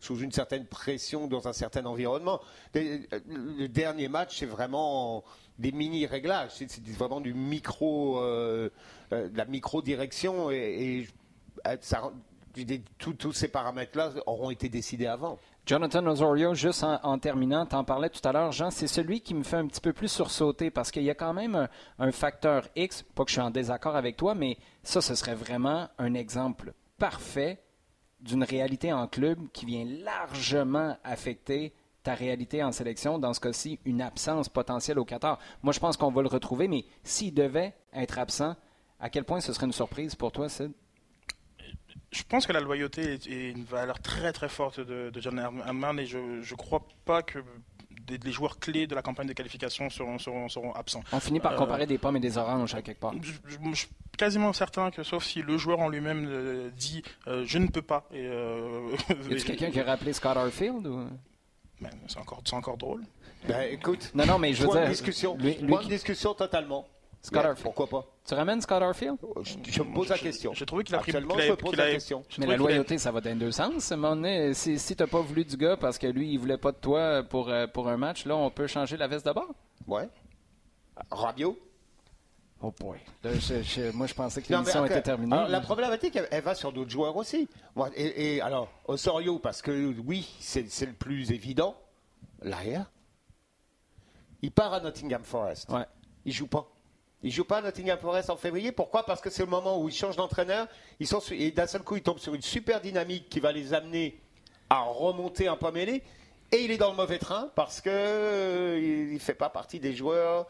[0.00, 2.40] sous une certaine pression dans un certain environnement.
[2.74, 5.24] Le dernier match, c'est vraiment
[5.58, 8.70] des mini réglages, c'est vraiment du micro, euh,
[9.12, 11.06] euh, de la micro direction et,
[11.66, 11.76] euh,
[12.98, 15.38] tous ces paramètres-là auront été décidés avant.
[15.64, 19.34] Jonathan Osorio, juste en, terminant, tu en parlais tout à l'heure, Jean, c'est celui qui
[19.34, 21.68] me fait un petit peu plus sursauter parce qu'il y a quand même
[21.98, 25.34] un, facteur X, pas que je suis en désaccord avec toi, mais ça, ce serait
[25.34, 27.62] vraiment un exemple parfait
[28.20, 33.78] d'une réalité en club qui vient largement affecter ta réalité en sélection, dans ce cas-ci,
[33.84, 35.38] une absence potentielle au Qatar.
[35.62, 38.56] Moi, je pense qu'on va le retrouver, mais s'il devait être absent,
[39.00, 40.72] à quel point ce serait une surprise pour toi, Sid?
[42.10, 46.06] je pense que la loyauté est, une valeur très très forte de, John Herman et
[46.06, 47.38] je ne crois pas que
[48.06, 51.02] des, joueurs clés de la campagne de qualification seront, seront, absents.
[51.12, 53.12] On finit par euh, comparer des pommes et des oranges à quelque part.
[53.20, 53.32] Je,
[53.74, 57.66] suis quasiment certain que sauf si le joueur en lui-même euh, dit euh, je ne
[57.66, 58.08] peux pas.
[58.12, 61.06] Et, y a quelqu'un qui a rappelé Scott Arfield ou...
[62.06, 63.02] c'est encore, encore drôle.
[63.46, 65.36] Ben, écoute, non, non, mais je veux dire, discussion,
[65.88, 66.86] discussion totalement.
[67.20, 67.64] Scott Yeah, Arfield.
[67.64, 68.06] Pourquoi pas?
[68.26, 69.16] Tu ramènes Scott Arfield?
[69.42, 70.54] Je, je me pose la question.
[70.54, 72.24] J'ai trouvé qu'il a pris Actuellement, qu'il a- je me pose la question.
[72.38, 73.90] Mais la a- loyauté, ça va dans les deux sens.
[73.90, 76.70] Donné, si, si tu n'as pas voulu du gars parce que lui, il voulait pas
[76.70, 79.52] de toi pour, euh, pour un match, là, on peut changer la veste de bord.
[79.88, 80.08] Ouais.
[81.10, 81.58] Rabio
[82.60, 82.98] Oh boy.
[83.22, 85.32] Là, je- je- moi, je pensais que l'émission était terminée.
[85.36, 87.48] Alors, la problématique, elle, elle va sur d'autres joueurs aussi.
[87.94, 91.76] Et, et alors, Osorio, parce que oui, c'est le plus évident.
[92.42, 92.90] L'arrière.
[94.42, 95.68] Il part à Nottingham Forest.
[95.70, 95.84] Ouais.
[96.24, 96.68] Il joue pas.
[97.22, 98.70] Il joue pas à Nottingham Forest en février.
[98.72, 99.04] Pourquoi?
[99.04, 100.68] Parce que c'est le moment où ils changent d'entraîneur.
[101.00, 103.50] Ils sont su- et d'un seul coup, ils tombent sur une super dynamique qui va
[103.52, 104.20] les amener
[104.70, 106.02] à remonter un pas mêlé.
[106.52, 109.94] Et il est dans le mauvais train parce que euh, il fait pas partie des
[109.94, 110.46] joueurs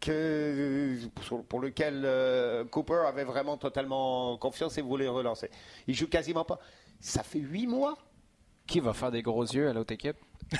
[0.00, 0.96] que
[1.28, 5.50] pour, pour lequel euh, Cooper avait vraiment totalement confiance et voulait relancer.
[5.86, 6.58] Il joue quasiment pas.
[7.00, 7.96] Ça fait huit mois.
[8.66, 10.16] Qui va faire des gros yeux à l'autre équipe?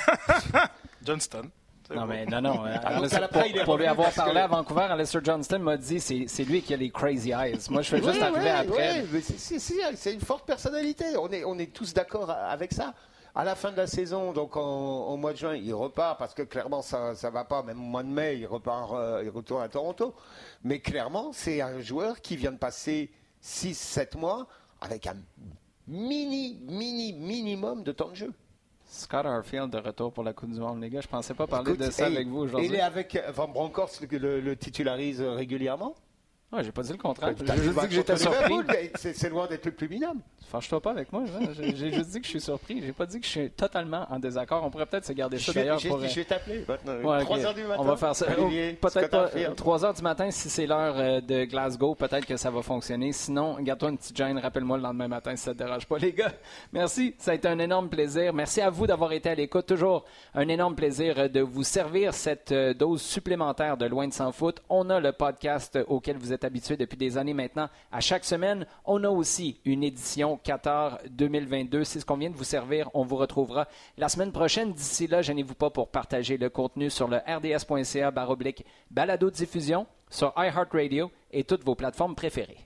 [1.05, 1.51] Johnston.
[1.91, 2.07] Non, bon.
[2.07, 2.67] mais non, non.
[2.67, 6.01] euh, Alistair- est pour, pour lui avoir que- parlé à Vancouver, Alistair Johnston m'a dit
[6.01, 7.59] c'est c'est lui qui a les crazy eyes.
[7.71, 9.05] Moi, je fais juste Ouais, arriver ouais, après.
[9.13, 11.05] mais c'est- c'est- c'est c'est une forte personnalité.
[11.17, 12.93] On est, on est tous d'accord avec ça.
[13.39, 16.33] À la fin de la saison, donc en- au mois de juin, il repart parce
[16.33, 17.63] que clairement ça ça va pas.
[17.63, 20.15] Même au mois de mai, il repart, euh, il retourne à Toronto.
[20.65, 23.11] Mais clairement, c'est un joueur qui vient de passer
[23.43, 24.47] 6-7 mois
[24.81, 25.17] avec un
[25.87, 28.33] mini, mini, minimum de temps de jeu.
[28.89, 31.01] Scott Arfield de retour pour la Coupe du Monde, les gars.
[31.03, 32.69] Je pensais pas parler Écoute, de ça hey, avec vous aujourd'hui.
[32.69, 35.95] Il est avec euh, Van Bronckhorst le titularise régulièrement.
[36.53, 37.35] Ouais, j'ai pas dit le contraire.
[37.45, 38.55] J'ai juste dit que j'étais surpris.
[38.95, 40.21] C'est loin d'être le plus minable.
[40.49, 41.25] Fâche-toi pas avec moi.
[41.55, 42.81] J'ai juste dit que je suis surpris.
[42.81, 44.63] J'ai pas dit que je suis totalement en désaccord.
[44.65, 46.01] On pourrait peut-être se garder ça d'ailleurs je- pour.
[46.01, 46.93] je vais t'appeler maintenant.
[47.11, 47.45] Ouais, 3 ok.
[47.45, 47.77] heures du matin.
[47.81, 48.27] On va faire ça.
[48.27, 49.57] Peut-être pas Arfield.
[49.57, 51.97] 3 heures du matin si c'est l'heure euh, de Glasgow.
[51.97, 53.11] Peut-être que ça va fonctionner.
[53.13, 54.39] Sinon, garde-toi une petite gêne.
[54.39, 56.33] Rappelle-moi le lendemain matin si ça te dérange pas, les gars.
[56.73, 57.17] Merci.
[57.19, 58.33] Ça a été un énorme plaisir.
[58.33, 59.67] Merci à vous d'avoir été à l'écoute.
[59.67, 64.13] Toujours un énorme plaisir euh, de vous servir cette euh, dose supplémentaire de Loin de
[64.13, 64.63] s'en foot.
[64.69, 67.69] On a le podcast auquel vous êtes habitués depuis des années maintenant.
[67.91, 71.85] À chaque semaine, on a aussi une édition Qatar 2022.
[71.85, 72.89] C'est ce qu'on vient de vous servir.
[72.95, 73.67] On vous retrouvera
[73.99, 74.73] la semaine prochaine.
[74.73, 80.33] D'ici là, gênez-vous pas pour partager le contenu sur le rds.ca baroblique balado diffusion sur
[80.37, 82.66] iHeartRadio et toutes vos plateformes préférées.